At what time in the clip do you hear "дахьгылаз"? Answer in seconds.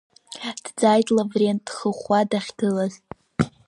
2.29-2.93